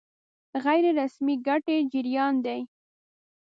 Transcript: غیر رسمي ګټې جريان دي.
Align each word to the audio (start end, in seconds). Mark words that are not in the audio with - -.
غیر 0.63 0.85
رسمي 0.99 1.35
ګټې 1.47 1.77
جريان 1.91 2.35
دي. 2.45 2.59